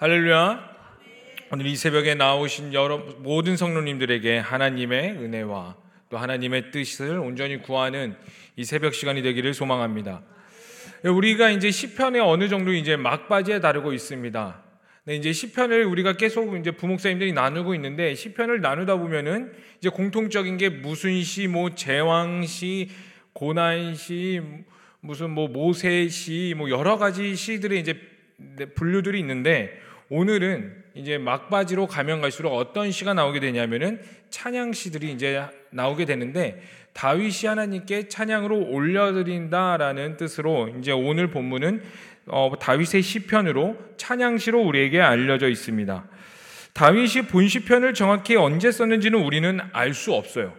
[0.00, 0.76] 할렐루야.
[1.50, 5.74] 오늘 이 새벽에 나오신 여러 모든 성도님들에게 하나님의 은혜와
[6.08, 8.14] 또 하나님의 뜻을 온전히 구하는
[8.54, 10.22] 이 새벽 시간이 되기를 소망합니다.
[11.02, 14.62] 우리가 이제 시편에 어느 정도 이제 막바지에 다루고 있습니다.
[15.06, 20.68] 네, 이제 시편을 우리가 계속 이제 부목사님들이 나누고 있는데 시편을 나누다 보면은 이제 공통적인 게
[20.68, 22.88] 무슨 시, 뭐 제왕 시,
[23.32, 24.40] 고난 시,
[25.00, 28.00] 무슨 뭐 모세 시, 뭐 여러 가지 시들의 이제
[28.76, 36.06] 분류들이 있는데 오늘은 이제 막바지로 가면 갈수록 어떤 시가 나오게 되냐면은 찬양 시들이 이제 나오게
[36.06, 36.62] 되는데
[36.94, 41.82] 다윗이 하나님께 찬양으로 올려드린다라는 뜻으로 이제 오늘 본문은
[42.26, 46.04] 어, 다윗의 시편으로 찬양시로 우리에게 알려져 있습니다.
[46.72, 50.54] 다윗이 본 시편을 정확히 언제 썼는지는 우리는 알 수 없어요.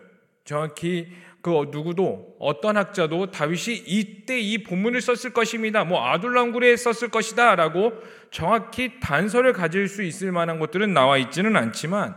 [0.46, 1.08] 정확히
[1.42, 5.86] 그 누구도 어떤 학자도 다윗이 이때 이 본문을 썼을 것입니다.
[5.86, 7.94] 뭐 아둘람굴에 썼을 것이다라고
[8.30, 12.16] 정확히 단서를 가질 수 있을 만한 것들은 나와 있지는 않지만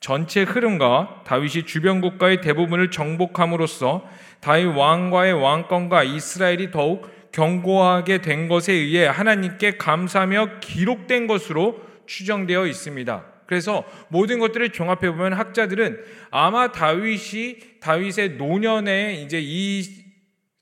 [0.00, 4.06] 전체 흐름과 다윗이 주변 국가의 대부분을 정복함으로써
[4.40, 13.33] 다윗 왕과의 왕권과 이스라엘이 더욱 견고하게 된 것에 의해 하나님께 감사하며 기록된 것으로 추정되어 있습니다.
[13.46, 16.00] 그래서 모든 것들을 종합해 보면 학자들은
[16.30, 20.04] 아마 다윗이 다윗의 노년에 이제 이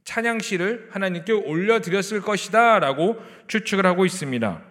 [0.04, 4.62] 찬양시를 하나님께 올려 드렸을 것이다라고 추측을 하고 있습니다.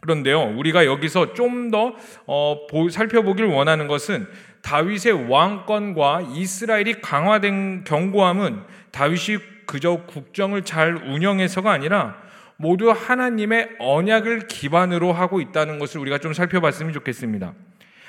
[0.00, 1.94] 그런데요, 우리가 여기서 좀더
[2.26, 4.26] 어, 살펴보길 원하는 것은
[4.62, 12.16] 다윗의 왕권과 이스라엘이 강화된 견고함은 다윗이 그저 국정을 잘 운영해서가 아니라
[12.60, 17.54] 모두 하나님의 언약을 기반으로 하고 있다는 것을 우리가 좀 살펴봤으면 좋겠습니다.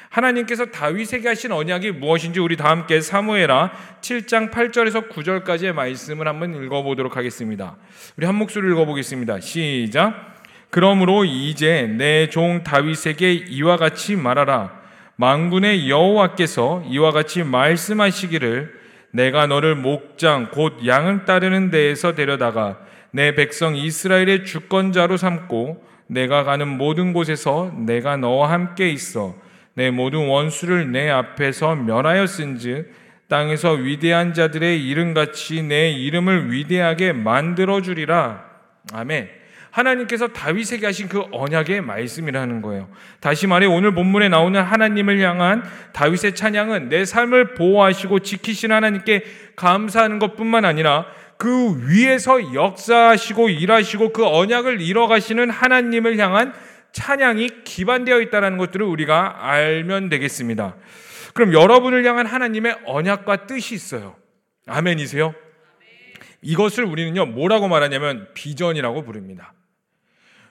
[0.10, 3.72] 하나님께서 다윗에게 하신 언약이 무엇인지 우리 다 함께 사무엘하
[4.02, 7.78] 7장 8절에서 9절까지의 말씀을 한번 읽어보도록 하겠습니다.
[8.18, 9.40] 우리 한 목소리 읽어보겠습니다.
[9.40, 10.36] 시작.
[10.70, 14.82] 그러므로 이제 내 종 다윗에게 이와 같이 말하라.
[15.16, 22.80] 망군의 여호와께서 이와 같이 말씀하시기를 내가 너를 목장 곧 양을 따르는 데에서 데려다가
[23.12, 29.36] 내 백성 이스라엘의 주권자로 삼고 내가 가는 모든 곳에서 내가 너와 함께 있어
[29.74, 38.44] 내 모든 원수를 내 앞에서 멸하였은즉 땅에서 위대한 자들의 이름같이 내 이름을 위대하게 만들어 주리라.
[38.92, 39.30] 아멘.
[39.72, 42.90] 하나님께서 다윗에게 하신 그 언약의 말씀이라는 거예요.
[43.22, 49.24] 다시 말해 오늘 본문에 나오는 하나님을 향한 다윗의 찬양은 내 삶을 보호하시고 지키신 하나님께
[49.56, 51.06] 감사하는 것뿐만 아니라
[51.42, 56.54] 그 위에서 역사하시고 일하시고 그 언약을 이뤄가시는 하나님을 향한
[56.92, 60.76] 찬양이 기반되어 있다는 것들을 우리가 알면 되겠습니다.
[61.34, 64.16] 그럼 여러분을 향한 하나님의 언약과 뜻이 있어요.
[64.68, 65.34] 아멘이세요?
[66.44, 69.56] 이것을 우리는요, 뭐라고 말하냐면 비전이라고 부릅니다.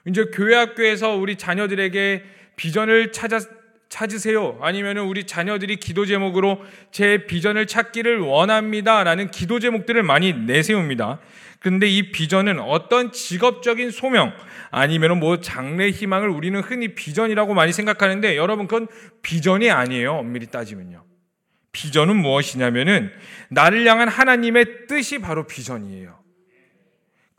[0.08, 2.24] 이제 교회 학교에서 우리 자녀들에게
[2.56, 3.38] 비전을 찾아,
[3.90, 4.56] 찾으세요.
[4.62, 6.62] 아니면 우리 자녀들이 기도 제목으로
[6.92, 9.04] 제 비전을 찾기를 원합니다.
[9.04, 11.18] 라는 기도 제목들을 많이 내세웁니다.
[11.58, 14.32] 그런데 이 비전은 어떤 직업적인 소명
[14.70, 18.86] 아니면 뭐 장래 희망을 우리는 흔히 비전이라고 많이 생각하는데 여러분 그건
[19.22, 20.14] 비전이 아니에요.
[20.14, 21.04] 엄밀히 따지면요.
[21.72, 23.12] 비전은 무엇이냐면은
[23.50, 26.19] 나를 향한 하나님의 뜻이 바로 비전이에요.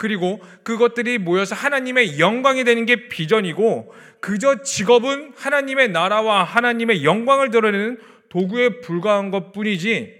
[0.02, 8.00] 그리고 그것들이 모여서 하나님의 영광이 되는 게 비전이고 그저 직업은 하나님의 나라와 하나님의 영광을 드러내는
[8.28, 10.12] 도구에 불과한 것 뿐이지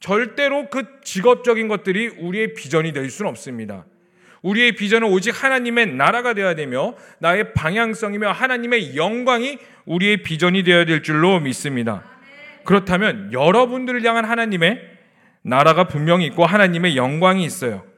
[0.00, 3.84] 절대로 그 직업적인 것들이 우리의 비전이 될 수는 없습니다.
[4.42, 11.04] 우리의 비전은 오직 하나님의 나라가 되어야 되며 나의 방향성이며 하나님의 영광이 우리의 비전이 되어야 될
[11.04, 12.02] 줄로 믿습니다.
[12.64, 14.80] 그렇다면 여러분들을 향한 하나님의
[15.42, 17.89] 나라가 분명히 있고 하나님의 영광이 있어요.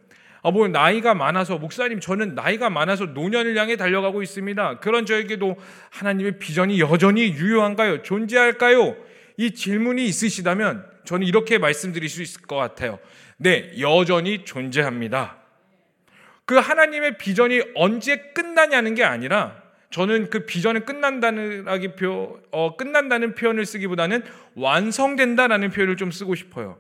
[0.44, 4.80] 아, 뭐 나이가 많아서 목사님 저는 나이가 많아서 노년을 향해 달려가고 있습니다.
[4.80, 5.56] 그런 저에게도
[5.90, 8.02] 하나님의 비전이 여전히 유효한가요?
[8.02, 8.96] 존재할까요?
[9.36, 12.98] 이 질문이 있으시다면 저는 이렇게 말씀드릴 수 있을 것 같아요.
[13.36, 15.36] 네, 여전히 존재합니다.
[16.44, 21.66] 그 하나님의 비전이 언제 끝나냐는 게 아니라 저는 그 비전이 끝난다는
[21.96, 24.24] 표, 어, 끝난다는 표현을 쓰기보다는
[24.56, 26.78] 완성된다라는 표현을 좀 쓰고 싶어요.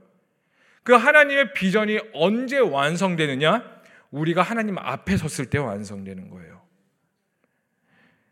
[0.84, 3.64] 그 하나님의 비전이 언제 완성되느냐?
[4.10, 6.62] 우리가 하나님 앞에 섰을 때 완성되는 거예요.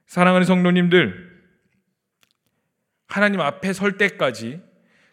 [0.07, 1.31] 사랑하는 성도님들,
[3.07, 4.61] 하나님 앞에 설 때까지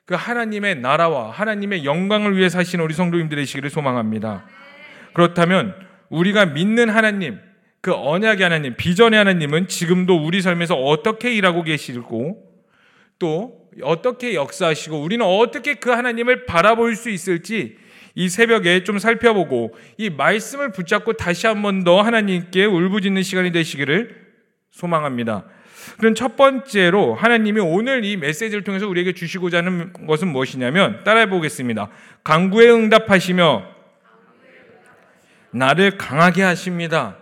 [0.05, 4.45] 그 하나님의 나라와 하나님의 영광을 위해 사신 우리 성도님들 되시기를 소망합니다.
[5.13, 5.75] 그렇다면
[6.09, 7.39] 우리가 믿는 하나님,
[7.81, 12.43] 그 언약의 하나님, 비전의 하나님은 지금도 우리 삶에서 어떻게 일하고 계시고
[13.19, 17.77] 또 어떻게 역사하시고 우리는 어떻게 그 하나님을 바라볼 수 있을지
[18.15, 24.15] 이 새벽에 좀 살펴보고 이 말씀을 붙잡고 다시 한 번 더 하나님께 울부짖는 시간이 되시기를
[24.71, 25.45] 소망합니다.
[26.00, 31.89] 그럼 첫 번째로 하나님이 오늘 이 메시지를 통해서 우리에게 주시고자 하는 것은 무엇이냐면 따라해 보겠습니다.
[32.23, 33.63] 강구에 응답하시며
[35.51, 37.18] 나를 강하게 하십니다.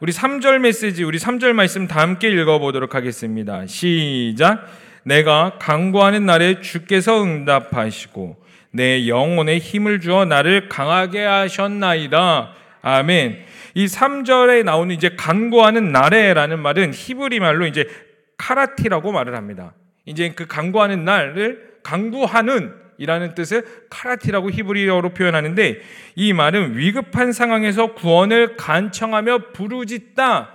[0.00, 3.66] 우리 3절 메시지, 우리 3절 말씀 다 함께 읽어보도록 하겠습니다.
[3.66, 4.64] 시작.
[5.02, 8.36] 내가 강구하는 날에 주께서 응답하시고
[8.70, 12.52] 내 영혼에 힘을 주어 나를 강하게 하셨나이다.
[12.80, 13.44] 아멘.
[13.74, 17.88] 이 3절에 나오는 이제 간구하는 날에라는 말은 히브리 말로 이제
[18.36, 19.74] 카라티라고 말을 합니다.
[20.06, 25.80] 이제 그 간구하는 날을 간구하는 이라는 뜻을 카라티라고 히브리어로 표현하는데
[26.16, 30.54] 이 말은 위급한 상황에서 구원을 간청하며 부르짖다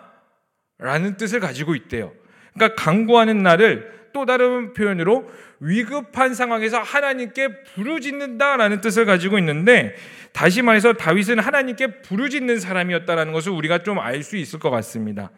[0.77, 2.11] 라는 뜻을 가지고 있대요.
[2.53, 5.29] 그러니까 간구하는 날을 또 다른 표현으로
[5.59, 9.95] 위급한 상황에서 하나님께 부르짖는다라는 뜻을 가지고 있는데
[10.33, 15.31] 다시 말해서 다윗은 하나님께 부르짖는 사람이었다라는 것을 우리가 좀 알 수 있을 것 같습니다.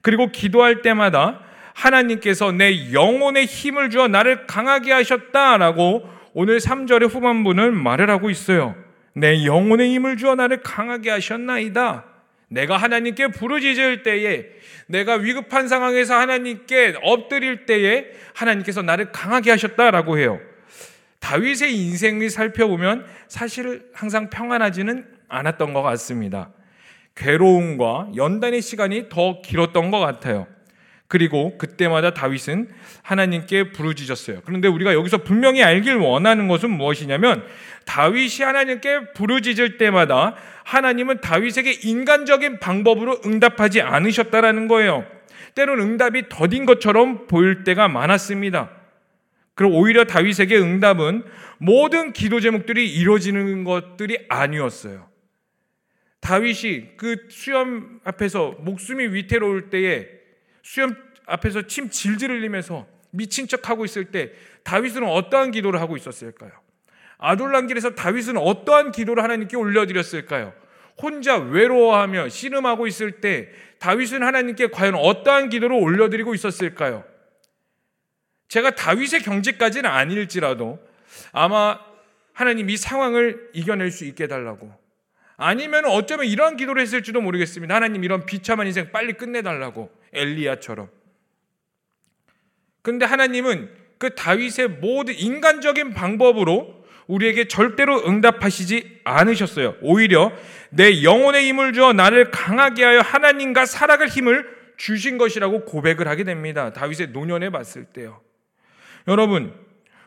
[0.00, 1.40] 그리고 기도할 때마다
[1.74, 8.74] 하나님께서 내 영혼에 힘을 주어 나를 강하게 하셨다라고 오늘 3절의 후반부는 말을 하고 있어요.
[9.14, 12.04] 내 영혼에 힘을 주어 나를 강하게 하셨나이다.
[12.48, 14.46] 내가 하나님께 부르짖을 때에
[14.88, 20.40] 내가 위급한 상황에서 하나님께 엎드릴 때에 하나님께서 나를 강하게 하셨다라고 해요.
[21.20, 26.50] 다윗의 인생을 살펴보면 사실 항상 평안하지는 않았던 것 같습니다.
[27.14, 30.48] 괴로움과 연단의 시간이 더 길었던 것 같아요.
[31.06, 32.68] 그리고 그때마다 다윗은
[33.02, 34.40] 하나님께 부르짖었어요.
[34.44, 37.44] 그런데 우리가 여기서 분명히 알길 원하는 것은 무엇이냐면
[37.84, 40.34] 다윗이 하나님께 부르짖을 때마다
[40.64, 45.06] 하나님은 다윗에게 인간적인 방법으로 응답하지 않으셨다라는 거예요.
[45.54, 48.70] 때론 응답이 더딘 것처럼 보일 때가 많았습니다.
[49.54, 51.22] 그럼 오히려 다윗에게 응답은
[51.58, 55.08] 모든 기도 제목들이 이루어지는 것들이 아니었어요.
[56.20, 60.08] 다윗이 그 수염 앞에서 목숨이 위태로울 때에
[60.64, 60.96] 수염
[61.26, 64.32] 앞에서 침 질질 흘리면서 미친 척 하고 있을 때
[64.64, 66.50] 다윗은 어떠한 기도를 하고 있었을까요?
[67.18, 70.52] 아돌란길에서 다윗은 어떠한 기도를 하나님께 올려드렸을까요?
[71.00, 77.04] 혼자 외로워하며 씨름하고 있을 때 다윗은 하나님께 과연 어떠한 기도를 올려드리고 있었을까요?
[78.48, 80.78] 제가 다윗의 경지까지는 아닐지라도
[81.32, 81.78] 아마
[82.32, 84.72] 하나님 이 상황을 이겨낼 수 있게 해달라고
[85.36, 87.74] 아니면 어쩌면 이러한 기도를 했을지도 모르겠습니다.
[87.74, 90.88] 하나님 이런 비참한 인생 빨리 끝내달라고 엘리야처럼.
[92.82, 99.76] 근데 하나님은 그 다윗의 모든 인간적인 방법으로 우리에게 절대로 응답하시지 않으셨어요.
[99.82, 100.32] 오히려
[100.70, 104.46] 내 영혼의 힘을 주어 나를 강하게 하여 하나님과 살아갈 힘을
[104.76, 106.72] 주신 것이라고 고백을 하게 됩니다.
[106.72, 108.20] 다윗의 노년에 봤을 때요.
[109.06, 109.54] 여러분,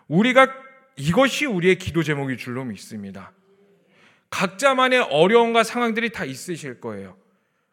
[0.07, 0.53] 우리가
[0.95, 3.31] 이것이 우리의 기도 제목일 줄로 믿습니다.
[4.29, 7.17] 각자만의 어려움과 상황들이 다 있으실 거예요.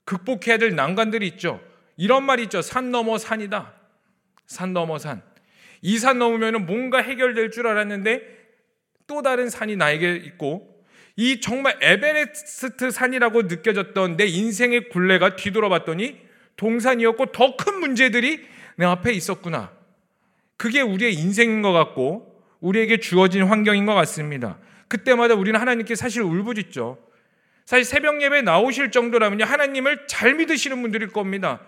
[0.05, 1.61] 극복해야 될 난관들이 있죠.
[1.97, 2.63] 이런 말이 있죠.
[2.63, 3.73] 산 넘어 산이다.
[4.47, 5.23] 산 넘어 산.
[5.83, 8.23] 이 산 넘으면 뭔가 해결될 줄 알았는데
[9.07, 10.83] 또 다른 산이 나에게 있고
[11.17, 16.19] 이 정말 에베레스트 산이라고 느껴졌던 내 인생의 굴레가 뒤돌아봤더니
[16.57, 18.47] 동산이었고 더 큰 문제들이
[18.77, 19.73] 내 앞에 있었구나.
[20.57, 24.59] 그게 우리의 인생인 것 같고 우리에게 주어진 환경인 것 같습니다.
[24.95, 26.99] 그때마다 우리는 하나님께 사실 울부짖죠.
[27.67, 29.45] 사실 새벽 예배 나오실 정도라면요.
[29.45, 31.61] 하나님을 잘 믿으시는 분들일 겁니다.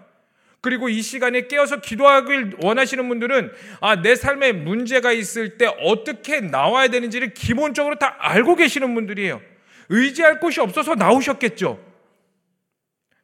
[0.60, 6.88] 그리고 이 시간에 깨어서 기도하길 원하시는 분들은 아, 내 삶에 문제가 있을 때 어떻게 나와야
[6.88, 9.40] 되는지를 기본적으로 다 알고 계시는 분들이에요.
[9.88, 11.84] 의지할 곳이 없어서 나오셨겠죠.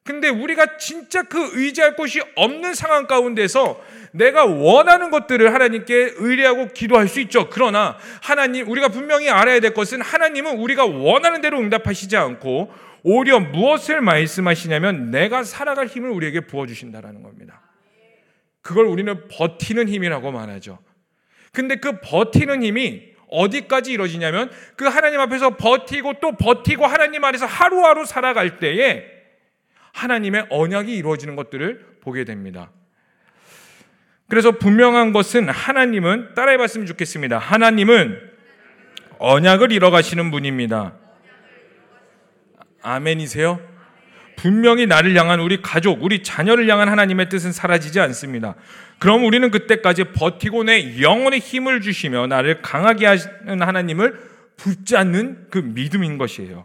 [0.05, 3.81] 근데 우리가 진짜 그 의지할 곳이 없는 상황 가운데서
[4.11, 7.49] 내가 원하는 것들을 하나님께 의뢰하고 기도할 수 있죠.
[7.51, 12.73] 그러나 하나님, 우리가 분명히 알아야 될 것은 하나님은 우리가 원하는 대로 응답하시지 않고
[13.05, 17.61] 오히려 무엇을 말씀하시냐면 내가 살아갈 힘을 우리에게 부어주신다라는 겁니다.
[18.61, 20.79] 그걸 우리는 버티는 힘이라고 말하죠.
[21.53, 28.05] 근데 그 버티는 힘이 어디까지 이루어지냐면 그 하나님 앞에서 버티고 또 버티고 하나님 안에서 하루하루
[28.05, 29.12] 살아갈 때에
[29.93, 32.71] 하나님의 언약이 이루어지는 것들을 보게 됩니다.
[34.29, 37.39] 그래서 분명한 것은 하나님은 따라해 봤으면 좋겠습니다.
[37.39, 38.19] 하나님은
[39.19, 40.95] 언약을 이뤄 가시는 분입니다.
[42.83, 43.61] 아멘이세요?
[44.37, 48.57] 분명히 나를 향한 우리 가족, 우리 자녀를 향한 하나님의 뜻은 사라지지 않습니다.
[48.99, 54.19] 그럼 우리는 그때까지 버티고 내 영혼의 힘을 주시며 나를 강하게 하시는 하나님을
[54.57, 56.65] 붙잡는 그 믿음인 것이에요.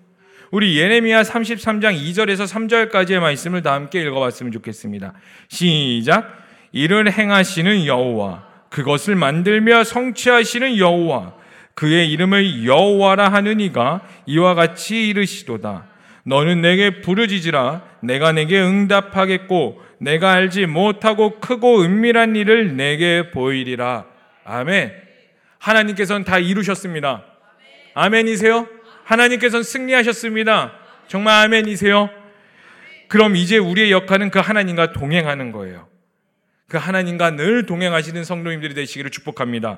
[0.52, 2.48] 우리 예레미야 33장 2절에서
[2.92, 5.14] 3절까지의 말씀을 다 함께 읽어봤으면 좋겠습니다.
[5.50, 6.46] 시작.
[6.72, 11.34] 이를 행하시는 여호와, 그것을 만들며 성취하시는 여호와,
[11.74, 15.86] 그의 이름을 여호와라 하는 이가 이와 같이 이르시도다.
[16.24, 24.06] 너는 내게 부르짖으라 내가 내게 응답하겠고 내가 알지 못하고 크고 은밀한 일을 내게 보이리라.
[24.44, 24.92] 아멘.
[25.60, 27.24] 하나님께서는 다 이루셨습니다.
[27.94, 28.68] 아멘이세요?
[29.08, 30.74] 하나님께서는 승리하셨습니다.
[31.08, 32.10] 정말 아멘이세요?
[33.08, 35.88] 그럼 이제 우리의 역할은 그 하나님과 동행하는 거예요.
[36.68, 39.78] 그 하나님과 늘 동행하시는 성도님들이 되시기를 축복합니다.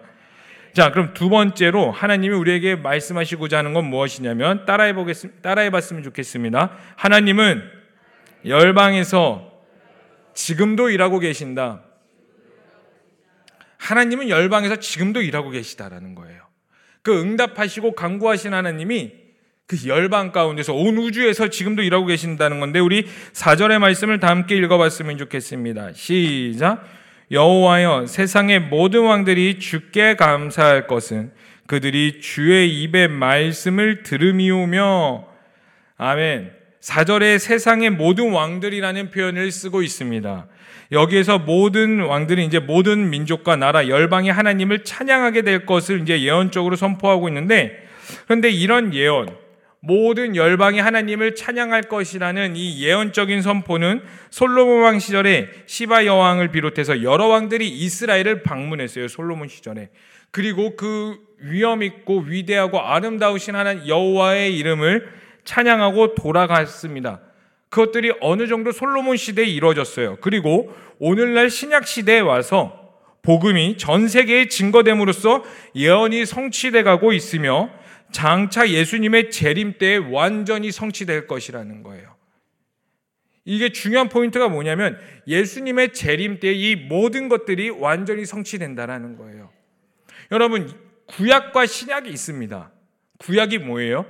[0.73, 5.41] 자, 그럼 두 번째로 하나님이 우리에게 말씀하시고자 하는 건 무엇이냐면 따라해 보겠습니다.
[5.41, 6.75] 따라해 봤으면 좋겠습니다.
[6.95, 7.63] 하나님은
[8.45, 9.51] 열방에서
[10.33, 11.83] 지금도 일하고 계신다.
[13.77, 16.49] 하나님은 열방에서 지금도 일하고 계시다라는 거예요.
[17.01, 19.18] 그 응답하시고 강구하신 하나님이
[19.69, 25.19] 그 열방 가운데서 온 우주에서 지금도 일하고 계신다는 건데 우리 4절의 말씀을 다 함께 읽어봤으면
[25.19, 25.93] 좋겠습니다.
[25.93, 26.83] 시작.
[27.29, 31.31] 여호와여 세상의 모든 왕들이 주께 감사할 것은
[31.67, 35.27] 그들이 주의 입의 말씀을 들음이오며
[35.97, 36.51] 아멘.
[36.81, 40.47] 4절에 세상의 모든 왕들이라는 표현을 쓰고 있습니다.
[40.91, 47.27] 여기에서 모든 왕들이 이제 모든 민족과 나라 열방이 하나님을 찬양하게 될 것을 이제 예언적으로 선포하고
[47.27, 47.87] 있는데
[48.25, 49.27] 그런데 이런 예언
[49.81, 57.27] 모든 열방이 하나님을 찬양할 것이라는 이 예언적인 선포는 솔로몬 왕 시절에 시바 여왕을 비롯해서 여러
[57.27, 59.07] 왕들이 이스라엘을 방문했어요.
[59.07, 59.89] 솔로몬 시절에.
[60.31, 65.09] 그리고 그 위엄 있고 위대하고 아름다우신 하나님 여호와의 이름을
[65.45, 67.21] 찬양하고 돌아갔습니다.
[67.69, 70.17] 그것들이 어느 정도 솔로몬 시대에 이루어졌어요.
[70.21, 72.77] 그리고 오늘날 신약 시대에 와서
[73.21, 75.43] 복음이 전 세계에 증거됨으로써
[75.75, 77.69] 예언이 성취돼 가고 있으며
[78.11, 82.15] 장차 예수님의 재림 때에 완전히 성취될 것이라는 거예요.
[83.45, 89.49] 이게 중요한 포인트가 뭐냐면 예수님의 재림 때 이 모든 것들이 완전히 성취된다라는 거예요.
[90.31, 90.71] 여러분
[91.07, 92.71] 구약과 신약이 있습니다.
[93.19, 94.05] 구약이 뭐예요?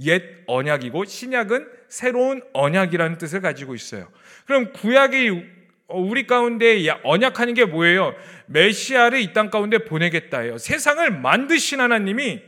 [0.00, 4.08] 옛 언약이고 신약은 새로운 언약이라는 뜻을 가지고 있어요.
[4.46, 5.44] 그럼 구약이
[5.88, 8.14] 우리 가운데 언약하는 게 뭐예요?
[8.46, 10.58] 메시아를 이 땅 가운데 보내겠다예요.
[10.58, 12.42] 세상을 만드신 하나님이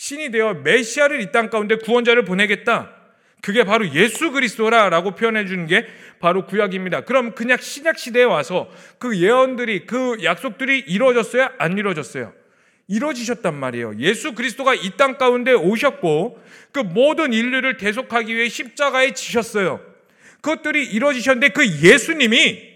[0.00, 2.90] 신이 되어 메시아를 이 땅 가운데 구원자를 보내겠다.
[3.42, 5.86] 그게 바로 예수 그리스도라라고 표현해 주는 게
[6.20, 7.02] 바로 구약입니다.
[7.02, 11.50] 그럼 그냥 신약 시대에 와서 그 예언들이 그 약속들이 이루어졌어요?
[11.58, 12.32] 안 이루어졌어요?
[12.88, 13.96] 이루어지셨단 말이에요.
[13.98, 16.42] 예수 그리스도가 이 땅 가운데 오셨고
[16.72, 19.82] 그 모든 인류를 대속하기 위해 십자가에 지셨어요.
[20.40, 22.70] 그것들이 이루어지셨는데 그 예수님이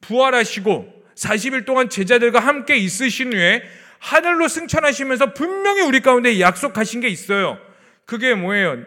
[0.00, 3.62] 부활하시고 40일 동안 제자들과 함께 있으신 후에
[3.98, 7.58] 하늘로 승천하시면서 분명히 우리 가운데 약속하신 게 있어요.
[8.04, 8.78] 그게 뭐예요?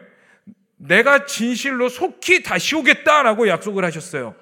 [0.77, 4.35] 내가 진실로 속히 다시 오겠다라고 약속을 하셨어요.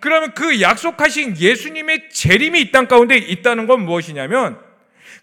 [0.00, 4.58] 그러면 그 약속하신 예수님의 재림이 이 땅 가운데 있다는 건 무엇이냐면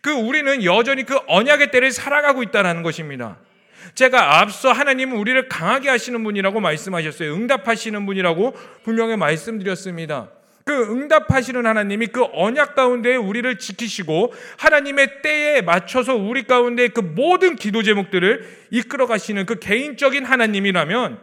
[0.01, 3.37] 그 우리는 여전히 그 언약의 때를 살아가고 있다는 것입니다.
[3.93, 7.33] 제가 앞서 하나님은 우리를 강하게 하시는 분이라고 말씀하셨어요.
[7.33, 10.29] 응답하시는 분이라고 분명히 말씀드렸습니다.
[10.65, 17.55] 그 응답하시는 하나님이 그 언약 가운데 우리를 지키시고 하나님의 때에 맞춰서 우리 가운데 그 모든
[17.55, 21.19] 기도 제목들을 이끌어 가시는 그 개인적인 하나님이라면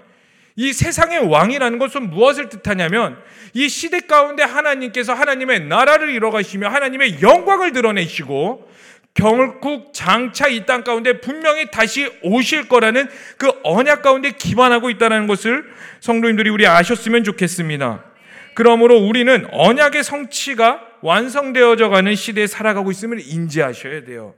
[0.55, 3.19] 이 세상의 왕이라는 것은 무엇을 뜻하냐면
[3.53, 8.71] 이 시대 가운데 하나님께서 하나님의 나라를 이뤄 가시며 하나님의 영광을 드러내시고
[9.15, 13.09] 결국 장차 이 땅 가운데 분명히 다시 오실 거라는
[13.39, 15.65] 그 언약 가운데 기반하고 있다는 것을
[15.99, 18.12] 성도님들이 우리 아셨으면 좋겠습니다.
[18.55, 24.35] 그러므로 우리는 언약의 성취가 완성되어져 가는 시대에 살아가고 있음을 인지하셔야 돼요.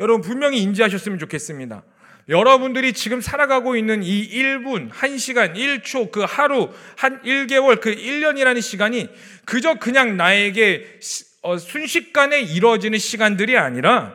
[0.00, 1.82] 여러분 분명히 인지하셨으면 좋겠습니다.
[2.28, 9.08] 여러분들이 지금 살아가고 있는 이 1분, 1시간, 1초, 그 하루, 한 1개월, 그 1년이라는 시간이
[9.46, 10.98] 그저 그냥 나에게
[11.42, 14.14] 어, 순식간에 이루어지는 시간들이 아니라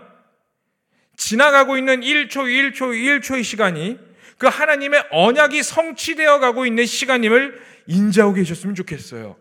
[1.17, 3.97] 지나가고 있는 1초, 1초, 1초의 시간이
[4.37, 9.35] 그 하나님의 언약이 성취되어 가고 있는 시간임을 인지하고 계셨으면 좋겠어요.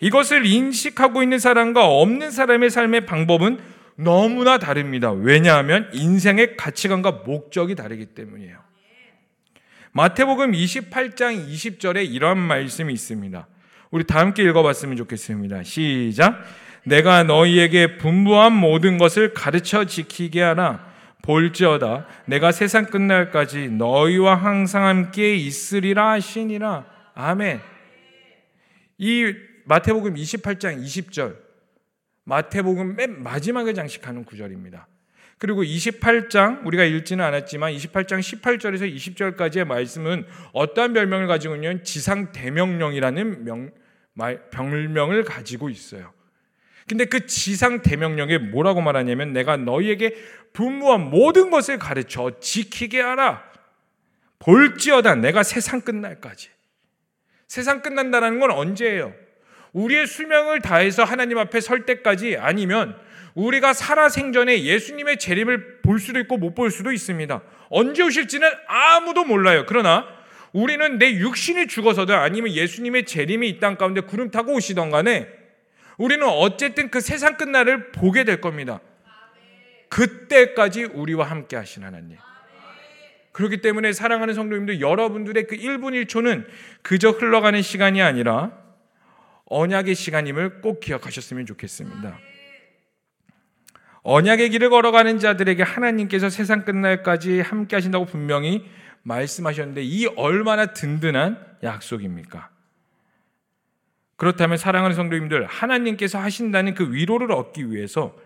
[0.00, 3.58] 이것을 인식하고 있는 사람과 없는 사람의 삶의 방법은
[3.96, 5.10] 너무나 다릅니다.
[5.10, 8.58] 왜냐하면 인생의 가치관과 목적이 다르기 때문이에요.
[9.92, 13.46] 마태복음 28장 20절에 이런 말씀이 있습니다.
[13.90, 15.64] 우리 다 함께 읽어봤으면 좋겠습니다.
[15.64, 16.44] 시작.
[16.84, 20.86] 내가 너희에게 분부한 모든 것을 가르쳐 지키게 하라.
[21.22, 22.06] 볼지어다.
[22.26, 26.97] 내가 세상 끝날까지 너희와 항상 함께 있으리라 하시니라.
[27.20, 27.60] 아멘.
[28.98, 29.34] 이
[29.64, 31.36] 마태복음 28장 20절,
[32.22, 34.86] 마태복음 맨 마지막에 장식하는 구절입니다.
[35.38, 43.42] 그리고 28장 우리가 읽지는 않았지만 28장 18절에서 20절까지의 말씀은 어떠한 별명을 가지고 있냐면 지상 대명령이라는
[43.44, 43.72] 명,
[44.52, 46.12] 별명을 가지고 있어요.
[46.86, 50.14] 근데 그 지상 대명령에 뭐라고 말하냐면 내가 너희에게
[50.52, 53.42] 분무한 모든 것을 가르쳐 지키게 하라.
[54.38, 56.50] 볼지어다 내가 세상 끝날까지.
[57.48, 59.12] 세상 끝난다는 건 언제예요?
[59.72, 62.94] 우리의 수명을 다해서 하나님 앞에 설 때까지 아니면
[63.34, 67.40] 우리가 살아 생전에 예수님의 재림을 볼 수도 있고 못 볼 수도 있습니다.
[67.70, 69.64] 언제 오실지는 아무도 몰라요.
[69.66, 70.06] 그러나
[70.52, 75.28] 우리는 내 육신이 죽어서든 아니면 예수님의 재림이 이 땅 가운데 구름 타고 오시던 간에
[75.98, 78.80] 우리는 어쨌든 그 세상 끝날을 보게 될 겁니다.
[79.88, 82.16] 그때까지 우리와 함께 하신 하나님.
[83.38, 86.44] 그렇기 때문에 사랑하는 성도님들 여러분들의 그 1분 1초는
[86.82, 88.50] 그저 흘러가는 시간이 아니라
[89.44, 92.18] 언약의 시간임을 꼭 기억하셨으면 좋겠습니다.
[94.02, 98.68] 언약의 길을 걸어가는 자들에게 하나님께서 세상 끝날까지 함께 하신다고 분명히
[99.04, 102.50] 말씀하셨는데 이 얼마나 든든한 약속입니까?
[104.16, 108.16] 그렇다면 사랑하는 성도님들 하나님께서 하신다는 그 위로를 얻기 위해서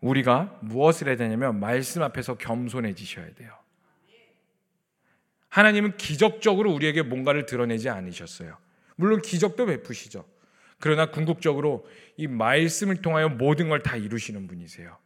[0.00, 3.61] 우리가 무엇을 해야 되냐면 말씀 앞에서 겸손해지셔야 돼요.
[5.52, 8.56] 하나님은 기적적으로 우리에게 뭔가를 드러내지 않으셨어요.
[8.96, 10.24] 물론 기적도 베푸시죠.
[10.78, 14.96] 그러나 궁극적으로 이 말씀을 통하여 모든 걸 다 이루시는 분이세요.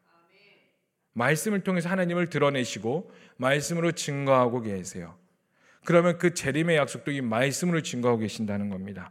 [1.15, 5.19] 말씀을 통해서 하나님을 드러내시고 말씀으로 증거하고 계세요.
[5.85, 9.11] 그러면 그 재림의 약속도 이 말씀으로 증거하고 계신다는 겁니다.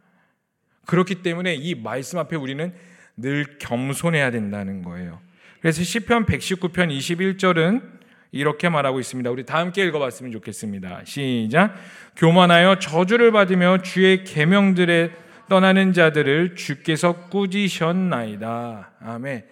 [0.85, 2.73] 그렇기 때문에 이 말씀 앞에 우리는
[3.17, 5.21] 늘 겸손해야 된다는 거예요.
[5.59, 7.94] 그래서 시편 119편 21절은
[8.35, 9.31] 이렇게 말하고 있습니다.
[9.31, 11.03] 우리 다 함께 읽어봤으면 좋겠습니다.
[11.05, 11.73] 시작.
[12.17, 15.11] 교만하여 저주를 받으며 주의 계명들에
[15.47, 18.91] 떠나는 자들을 주께서 꾸지셨나이다.
[18.99, 19.45] 아멘.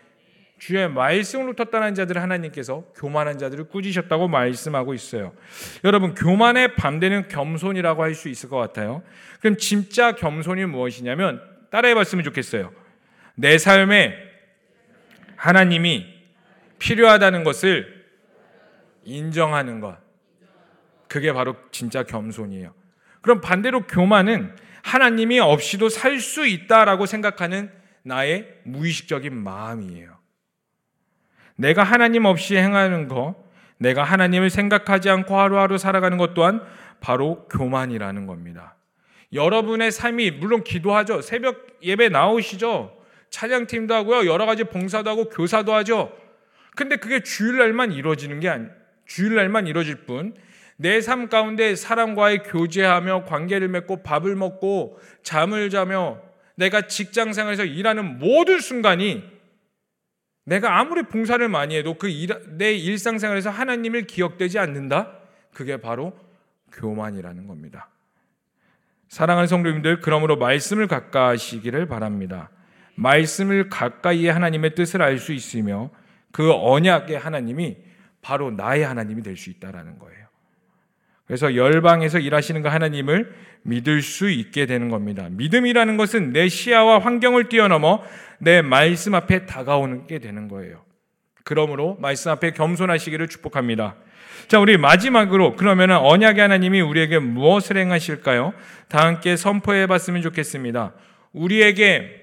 [0.59, 5.33] 주의 말씀으로부터 떠난 자들을 하나님께서 교만한 자들을 꾸지셨다고 말씀하고 있어요.
[5.85, 9.01] 여러분, 교만의 반대는 겸손이라고 할 수 있을 것 같아요.
[9.39, 12.73] 그럼 진짜 겸손이 무엇이냐면 따라해 봤으면 좋겠어요.
[13.35, 14.13] 내 삶에
[15.37, 16.05] 하나님이
[16.79, 18.02] 필요하다는 것을
[19.05, 19.97] 인정하는 것.
[21.07, 22.73] 그게 바로 진짜 겸손이에요.
[23.21, 27.71] 그럼 반대로 교만은 하나님이 없이도 살 수 있다라고 생각하는
[28.03, 30.17] 나의 무의식적인 마음이에요.
[31.55, 33.35] 내가 하나님 없이 행하는 거,
[33.77, 36.61] 내가 하나님을 생각하지 않고 하루하루 살아가는 것 또한
[36.99, 38.75] 바로 교만이라는 겁니다.
[39.33, 41.21] 여러분의 삶이 물론 기도하죠.
[41.21, 42.97] 새벽 예배 나오시죠.
[43.29, 44.31] 찬양팀도 하고요.
[44.31, 46.11] 여러 가지 봉사도 하고 교사도 하죠.
[46.75, 48.67] 근데 그게 주일날만 이루어지는 게 아니,
[49.05, 50.33] 주일날만 이루어질 뿐,
[50.77, 56.19] 내 삶 가운데 사람과의 교제하며 관계를 맺고 밥을 먹고 잠을 자며
[56.55, 59.23] 내가 직장 생활에서 일하는 모든 순간이
[60.45, 62.07] 내가 아무리 봉사를 많이 해도 그
[62.57, 65.19] 내 일상생활에서 하나님을 기억되지 않는다?
[65.53, 66.13] 그게 바로
[66.73, 67.89] 교만이라는 겁니다.
[69.07, 72.49] 사랑하는 성도님들, 그러므로 말씀을 가까이시기를 바랍니다.
[72.95, 75.91] 말씀을 가까이에 하나님의 뜻을 알 수 있으며
[76.31, 77.77] 그 언약의 하나님이
[78.23, 80.23] 바로 나의 하나님이 될 수 있다라는 거예요.
[81.27, 83.33] 그래서 열방에서 일하시는 그 하나님을
[83.63, 85.27] 믿을 수 있게 되는 겁니다.
[85.29, 88.03] 믿음이라는 것은 내 시야와 환경을 뛰어넘어
[88.39, 90.83] 내 말씀 앞에 다가오는 게 되는 거예요.
[91.43, 93.95] 그러므로 말씀 앞에 겸손하시기를 축복합니다.
[94.47, 98.53] 자, 우리 마지막으로 그러면 언약의 하나님이 우리에게 무엇을 행하실까요?
[98.89, 100.93] 다 함께 선포해 봤으면 좋겠습니다.
[101.31, 102.21] 우리에게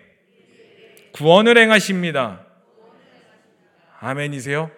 [1.13, 2.45] 구원을 행하십니다.
[4.01, 4.71] 아멘이세요?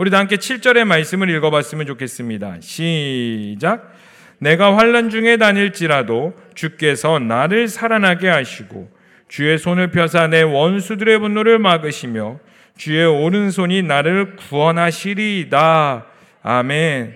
[0.00, 2.56] 우리 다 함께 7절의 말씀을 읽어봤으면 좋겠습니다.
[2.62, 3.92] 시작.
[4.38, 8.90] 내가 환란 중에 다닐지라도 주께서 나를 살아나게 하시고
[9.28, 12.38] 주의 손을 펴사 내 원수들의 분노를 막으시며
[12.78, 16.06] 주의 오른손이 나를 구원하시리이다.
[16.44, 17.14] 아멘.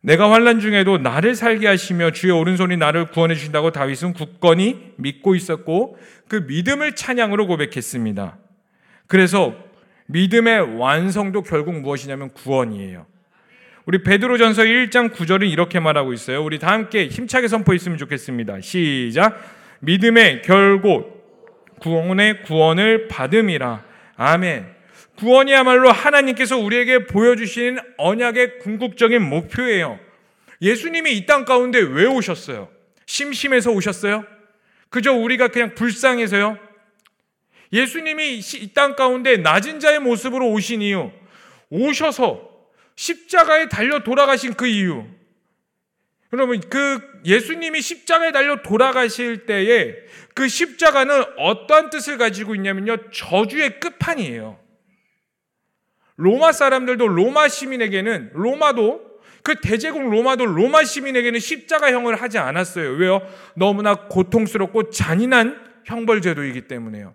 [0.00, 5.98] 내가 환란 중에도 나를 살게 하시며 주의 오른손이 나를 구원해 주신다고 다윗은 굳건히 믿고 있었고
[6.28, 8.38] 그 믿음을 찬양으로 고백했습니다.
[9.06, 9.67] 그래서
[10.08, 13.06] 믿음의 완성도 결국 무엇이냐면 구원이에요.
[13.84, 16.42] 우리 베드로전서 1장 9절은 이렇게 말하고 있어요.
[16.44, 18.60] 우리 다 함께 힘차게 선포했으면 좋겠습니다.
[18.60, 19.38] 시작.
[19.80, 21.18] 믿음의 결국
[21.80, 23.84] 구원의 구원을 받음이라.
[24.16, 24.66] 아멘.
[25.16, 29.98] 구원이야말로 하나님께서 우리에게 보여주신 언약의 궁극적인 목표예요.
[30.60, 32.68] 예수님이 이 땅 가운데 왜 오셨어요?
[33.06, 34.24] 심심해서 오셨어요?
[34.90, 36.58] 그저 우리가 그냥 불쌍해서요?
[37.72, 41.10] 예수님이 이 땅 가운데 낮은 자의 모습으로 오신 이유,
[41.70, 42.48] 오셔서
[42.96, 45.04] 십자가에 달려 돌아가신 그 이유.
[46.32, 49.94] 여러분, 그 예수님이 십자가에 달려 돌아가실 때에
[50.34, 53.10] 그 십자가는 어떠한 뜻을 가지고 있냐면요.
[53.10, 54.58] 저주의 끝판이에요.
[56.16, 59.08] 로마 사람들도 로마 시민에게는, 로마도
[59.42, 62.90] 그 대제국 로마도 로마 시민에게는 십자가형을 하지 않았어요.
[62.90, 63.22] 왜요?
[63.54, 67.14] 너무나 고통스럽고 잔인한 형벌제도이기 때문에요.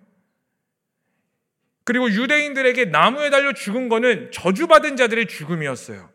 [1.83, 6.09] 그리고 유대인들에게 나무에 달려 죽은 것은 저주받은 자들의 죽음이었어요.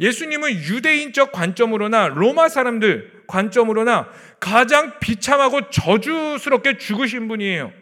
[0.00, 7.72] 예수님은 유대인적 관점으로나 로마 사람들, 관점으로나 가장 비참하고 저주스럽게 죽으신 분이에요.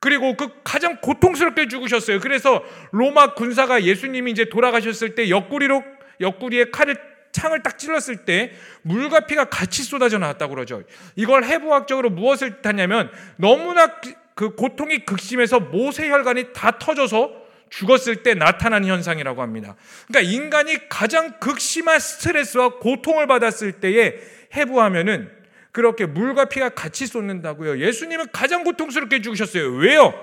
[0.00, 2.20] 그리고 그 가장 고통스럽게 죽으셨어요.
[2.20, 5.82] 그래서 로마 군사가 예수님이 이제 돌아가셨을 때 옆구리로
[6.20, 6.96] 옆구리에 칼을
[7.32, 10.82] 창을 딱 찔렀을 때 물과 피가 같이 쏟아져 나왔다고 그러죠.
[11.16, 14.00] 이걸 해부학적으로 무엇을 뜻하냐면 너무나
[14.36, 17.32] 그 고통이 극심해서 모세혈관이 다 터져서
[17.70, 19.74] 죽었을 때 나타나는 현상이라고 합니다.
[20.06, 24.14] 그러니까 인간이 가장 극심한 스트레스와 고통을 받았을 때에
[24.54, 25.30] 해부하면은
[25.72, 27.80] 그렇게 물과 피가 같이 쏟는다고요.
[27.80, 29.72] 예수님은 가장 고통스럽게 죽으셨어요.
[29.72, 30.14] 왜요?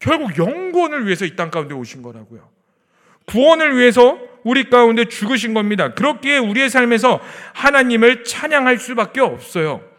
[0.00, 2.50] 결국 영권을 위해서 이 땅 가운데 오신 거라고요.
[3.26, 5.94] 구원을 위해서 우리 가운데 죽으신 겁니다.
[5.94, 7.20] 그렇기에 우리의 삶에서
[7.54, 9.91] 하나님을 찬양할 수밖에 없어요.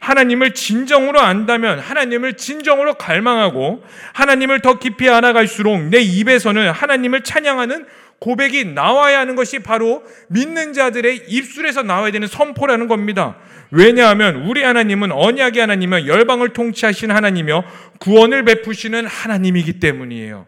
[0.00, 3.84] 하나님을 진정으로 안다면 하나님을 진정으로 갈망하고
[4.14, 7.86] 하나님을 더 깊이 알아갈수록 내 입에서는 하나님을 찬양하는
[8.18, 13.36] 고백이 나와야 하는 것이 바로 믿는 자들의 입술에서 나와야 되는 선포라는 겁니다.
[13.70, 17.64] 왜냐하면 우리 하나님은 언약의 하나님은 열방을 통치하신 하나님이며
[17.98, 20.46] 구원을 베푸시는 하나님이기 때문이에요.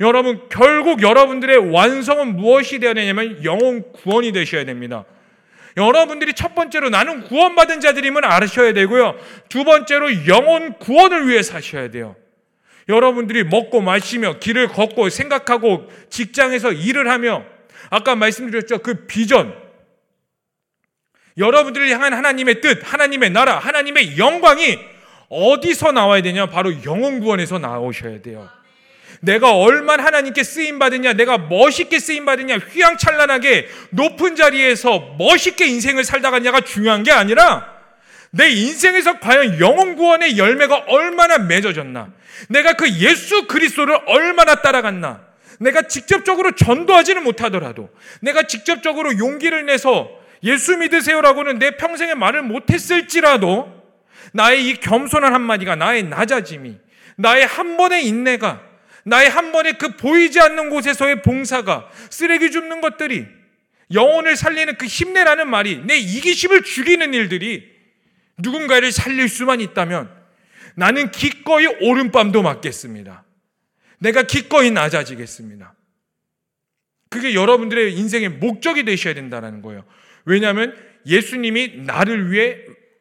[0.00, 5.04] 여러분 결국 여러분들의 완성은 무엇이 되어야 되냐면 영혼 구원이 되셔야 됩니다.
[5.76, 9.18] 여러분들이 첫 번째로 나는 구원받은 자들임을 아셔야 되고요.
[9.48, 12.16] 두 번째로 영혼 구원을 위해 사셔야 돼요.
[12.88, 17.44] 여러분들이 먹고 마시며 길을 걷고 생각하고 직장에서 일을 하며
[17.90, 18.78] 아까 말씀드렸죠.
[18.78, 19.54] 그 비전.
[21.38, 24.78] 여러분들을 향한 하나님의 뜻, 하나님의 나라, 하나님의 영광이
[25.30, 26.46] 어디서 나와야 되냐?
[26.46, 28.50] 바로 영혼 구원에서 나오셔야 돼요.
[29.24, 36.32] 내가 얼마나 하나님께 쓰임 받으냐, 내가 멋있게 쓰임 받으냐, 휘황찬란하게 높은 자리에서 멋있게 인생을 살다
[36.32, 37.72] 갔냐가 중요한 게 아니라
[38.32, 42.08] 내 인생에서 과연 영혼 구원의 열매가 얼마나 맺어졌나,
[42.48, 45.20] 내가 그 예수 그리스도를 얼마나 따라갔나,
[45.60, 47.90] 내가 직접적으로 전도하지는 못하더라도,
[48.22, 50.10] 내가 직접적으로 용기를 내서
[50.42, 53.82] 예수 믿으세요라고는 내 평생에 말을 못했을지라도,
[54.32, 56.76] 나의 이 겸손한 한마디가, 나의 낮아짐이,
[57.18, 58.71] 나의 한 번의 인내가,
[59.04, 63.26] 나의 한 번의 그 보이지 않는 곳에서의 봉사가 쓰레기 줍는 것들이
[63.92, 67.70] 영혼을 살리는 그 힘내라는 말이 내 이기심을 죽이는 일들이
[68.38, 70.10] 누군가를 살릴 수만 있다면
[70.74, 73.24] 나는 기꺼이 오른밤도 맞겠습니다.
[73.98, 75.74] 내가 기꺼이 낮아지겠습니다.
[77.10, 79.84] 그게 여러분들의 인생의 목적이 되셔야 된다는 거예요.
[80.24, 80.74] 왜냐하면
[81.06, 82.58] 예수님이 나를 위해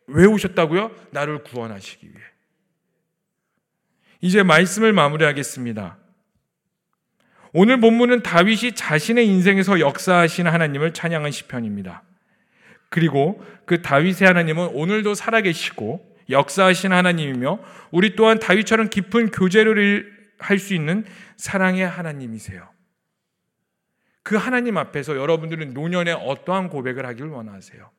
[0.07, 0.93] 왜 오셨다고요?
[1.11, 2.30] 나를 구원하시기 위해.
[4.21, 5.97] 이제 말씀을 마무리하겠습니다.
[7.53, 12.03] 오늘 본문은 다윗이 자신의 인생에서 역사하신 하나님을 찬양한 시편입니다.
[12.89, 17.59] 그리고 그 다윗의 하나님은 오늘도 살아계시고 역사하신 하나님이며
[17.91, 21.05] 우리 또한 다윗처럼 깊은 교제를 할 수 있는
[21.37, 22.67] 사랑의 하나님이세요.
[24.23, 27.89] 그 하나님 앞에서 여러분들은 노년에 어떠한 고백을 하길 원하세요?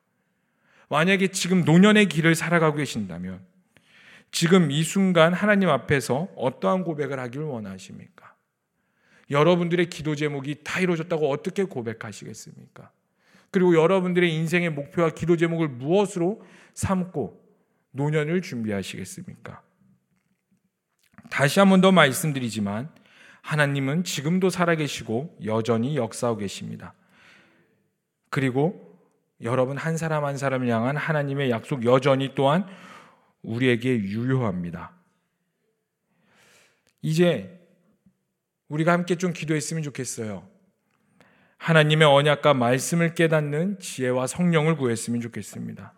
[0.89, 3.41] 만약에 지금 노년의 길을 살아가고 계신다면
[4.33, 8.35] 지금 이 순간 하나님 앞에서 어떠한 고백을 하길 원하십니까?
[9.31, 12.91] 여러분들의 기도 제목이 다 이루어졌다고 어떻게 고백하시겠습니까?
[13.51, 16.43] 그리고 여러분들의 인생의 목표와 기도 제목을 무엇으로
[16.75, 17.41] 삼고
[17.93, 19.63] 노년을 준비하시겠습니까?
[21.31, 22.91] 다시 한 번 더 말씀드리지만
[23.43, 26.95] 하나님은 지금도 살아계시고 여전히 역사하고 계십니다.
[28.31, 28.99] 그리고
[29.43, 32.67] 여러분 한 사람 한 사람을 향한 하나님의 약속 여전히 또한
[33.43, 34.93] 우리에게 유효합니다.
[37.03, 37.61] 이제
[38.69, 40.49] 우리가 함께 좀 기도했으면 좋겠어요.
[41.59, 45.93] 하나님의 언약과 말씀을 깨닫는 지혜와 성령을 구했으면 좋겠습니다.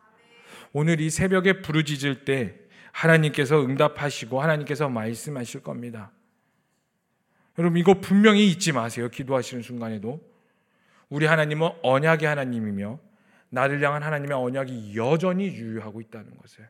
[0.73, 2.59] 오늘 이 새벽에 부르짖을 때
[2.93, 6.13] 하나님께서 응답하시고 하나님께서 말씀하실 겁니다.
[7.59, 9.09] 여러분 이거 분명히 잊지 마세요.
[9.09, 10.21] 기도하시는 순간에도
[11.09, 12.99] 우리 하나님은 언약의 하나님이며
[13.51, 16.69] 나를 향한 하나님의 언약이 여전히 유효하고 있다는 것을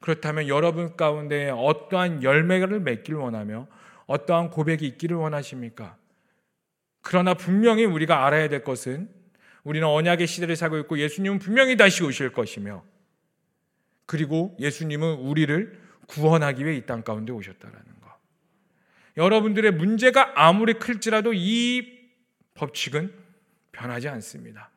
[0.00, 3.66] 그렇다면 여러분 가운데 어떠한 열매를 맺길 원하며
[4.06, 5.96] 어떠한 고백이 있기를 원하십니까?
[7.02, 9.08] 그러나 분명히 우리가 알아야 될 것은
[9.64, 12.84] 우리는 언약의 시대를 살고 있고 예수님은 분명히 다시 오실 것이며
[14.06, 18.08] 그리고 예수님은 우리를 구원하기 위해 이 땅 가운데 오셨다라는 것.
[19.16, 21.98] 여러분들의 문제가 아무리 클지라도 이
[22.54, 23.12] 법칙은
[23.72, 24.70] 변하지 않습니다.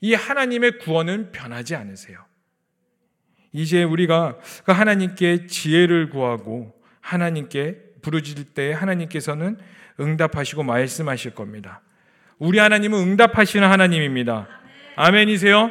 [0.00, 2.24] 이 하나님의 구원은 변하지 않으세요.
[3.52, 9.58] 이제 우리가 그 하나님께 지혜를 구하고 하나님께 부르짖을 때 하나님께서는
[9.98, 11.80] 응답하시고 말씀하실 겁니다.
[12.38, 14.48] 우리 하나님은 응답하시는 하나님입니다.
[14.96, 15.70] 아멘이세요?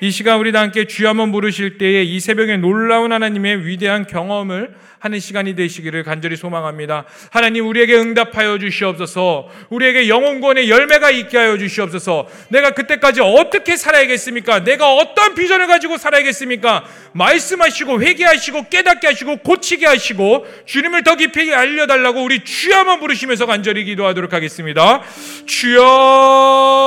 [0.00, 4.74] 이 시간 우리 다 함께 주여 한번 부르실 때에 이 새벽에 놀라운 하나님의 위대한 경험을
[5.00, 7.04] 하는 시간이 되시기를 간절히 소망합니다.
[7.30, 9.48] 하나님 우리에게 응답하여 주시옵소서.
[9.70, 12.26] 우리에게 영혼권의 열매가 있게 하여 주시옵소서.
[12.48, 14.64] 내가 그때까지 어떻게 살아야겠습니까?
[14.64, 16.84] 내가 어떤 비전을 가지고 살아야겠습니까?
[17.12, 23.84] 말씀하시고 회개하시고 깨닫게 하시고 고치게 하시고 주님을 더 깊이 알려달라고 우리 주여 한번 부르시면서 간절히
[23.84, 25.02] 기도하도록 하겠습니다.
[25.46, 26.78] 주여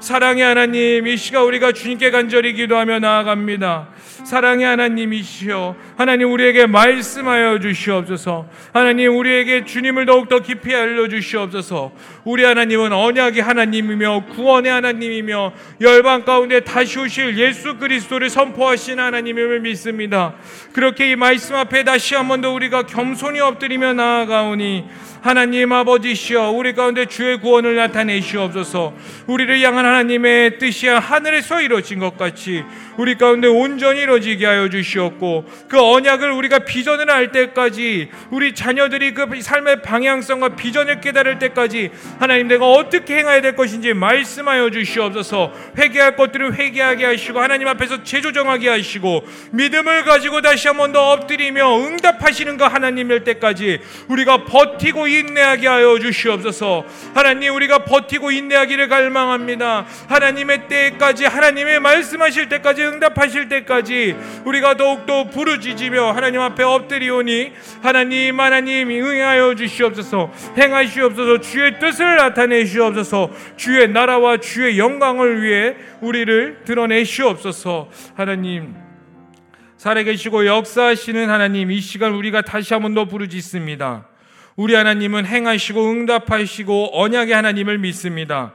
[0.00, 3.88] 사랑의 하나님 이 시간 우리가 주님께 간절히 기도하며 나아갑니다.
[4.28, 8.46] 사랑의 하나님이시여 하나님 우리에게 말씀하여 주시옵소서.
[8.74, 11.92] 하나님 우리에게 주님을 더욱더 깊이 알려주시옵소서.
[12.24, 20.34] 우리 하나님은 언약의 하나님이며 구원의 하나님이며 열방 가운데 다시 오실 예수 그리스도를 선포하신 하나님임을 믿습니다.
[20.74, 24.84] 그렇게 이 말씀 앞에 다시 한 번 더 우리가 겸손히 엎드리며 나아가오니
[25.22, 28.94] 하나님 아버지시여 우리 가운데 주의 구원을 나타내시옵소서.
[29.26, 32.62] 우리를 향한 하나님의 뜻이 하늘에서 이루어진 것 같이
[32.98, 39.14] 우리 가운데 온전히 이루어 지게 하여 주시옵고 그 언약을 우리가 비전을 알 때까지 우리 자녀들이
[39.14, 46.16] 그 삶의 방향성과 비전을 깨달을 때까지 하나님 내가 어떻게 행해야 될 것인지 말씀하여 주시옵소서 회개할
[46.16, 52.56] 것들을 회개하게 하시고 하나님 앞에서 재조정하게 하시고 믿음을 가지고 다시 한 번 더 엎드리며 응답하시는
[52.56, 56.86] 그 하나님일 때까지 우리가 버티고 인내하게 하여 주시옵소서.
[57.14, 59.86] 하나님 우리가 버티고 인내하기를 갈망합니다.
[60.08, 64.07] 하나님의 때까지 하나님의 말씀하실 때까지 응답하실 때까지
[64.44, 70.30] 우리가 더욱더 부르짖으며 하나님 앞에 엎드리오니 하나님 하나님 응하여 주시옵소서.
[70.56, 71.40] 행하시옵소서.
[71.40, 73.30] 주의 뜻을 나타내시옵소서.
[73.56, 77.88] 주의 나라와 주의 영광을 위해 우리를 드러내시옵소서.
[78.14, 78.74] 하나님
[79.76, 84.08] 살아계시고 역사하시는 하나님 이 시간 우리가 다시 한 번 더 부르짖습니다.
[84.56, 88.54] 우리 하나님은 행하시고 응답하시고 언약의 하나님을 믿습니다.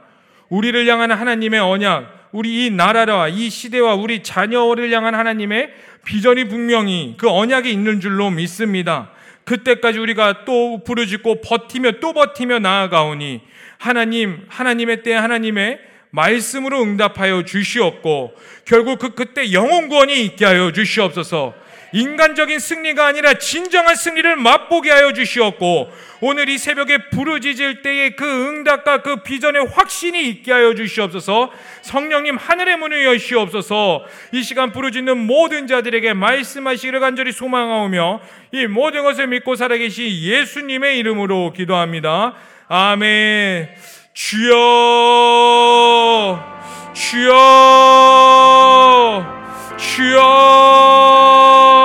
[0.50, 5.70] 우리를 향한 하나님의 언약, 우리 이 나라와 이 시대와 우리 자녀를 향한 하나님의
[6.04, 9.12] 비전이 분명히 그 언약에 있는 줄로 믿습니다.
[9.44, 13.40] 그때까지 우리가 또 부르짖고 버티며 또 버티며 나아가오니
[13.78, 15.78] 하나님, 하나님의 때 하나님의
[16.10, 21.54] 말씀으로 응답하여 주시옵고 결국 그 그때 영혼 구원이 있게 하여 주시옵소서.
[21.94, 29.02] 인간적인 승리가 아니라 진정한 승리를 맛보게 하여 주시옵고 오늘 이 새벽에 부르짖을 때의 그 응답과
[29.02, 31.52] 그 비전의 확신이 있게 하여 주시옵소서.
[31.82, 34.04] 성령님 하늘의 문을 여시옵소서.
[34.32, 41.52] 이 시간 부르짖는 모든 자들에게 말씀하시기를 간절히 소망하오며 이 모든 것을 믿고 살아계신 예수님의 이름으로
[41.52, 42.34] 기도합니다.
[42.66, 43.68] 아멘.
[44.14, 44.54] 주여
[46.92, 47.34] 주여
[49.76, 51.83] 주여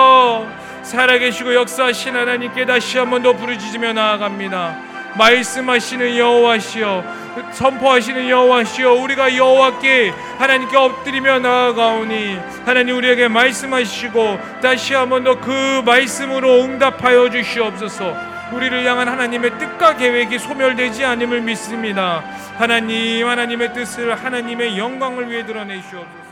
[0.90, 4.90] 살아계시고 역사하신 하나님께 다시 한번 더 부르짖으며 나아갑니다.
[5.18, 7.04] 말씀하시는 여호와시여
[7.52, 16.64] 선포하시는 여호와시여 우리가 여호와께 하나님께 엎드리며 나아가오니 하나님 우리에게 말씀하시고 다시 한번 더 그 말씀으로
[16.64, 18.16] 응답하여 주시옵소서.
[18.52, 22.24] 우리를 향한 하나님의 뜻과 계획이 소멸되지 않음을 믿습니다.
[22.58, 26.29] 하나님 하나님의 뜻을 하나님의 영광을 위해 드러내시옵소서